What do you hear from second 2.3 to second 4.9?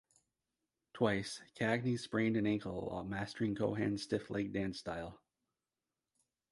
an ankle while mastering Cohan's stiff-legged dance